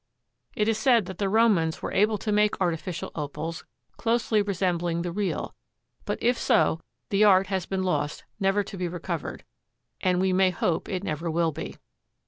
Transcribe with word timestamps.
It 0.55 0.67
is 0.67 0.79
said 0.79 1.05
that 1.05 1.19
the 1.19 1.29
Romans 1.29 1.83
were 1.83 1.91
able 1.91 2.17
to 2.17 2.31
make 2.31 2.59
artificial 2.59 3.11
Opals 3.13 3.65
closely 3.97 4.41
resembling 4.41 5.03
the 5.03 5.11
real, 5.11 5.53
but, 6.05 6.17
if 6.23 6.39
so, 6.39 6.81
the 7.11 7.23
art 7.23 7.45
has 7.53 7.67
been 7.67 7.83
lost 7.83 8.23
never 8.39 8.63
to 8.63 8.77
be 8.77 8.87
recovered, 8.87 9.43
and 10.01 10.19
we 10.19 10.33
may 10.33 10.49
hope 10.49 10.89
it 10.89 11.03
never 11.03 11.29
will 11.29 11.51
be. 11.51 11.77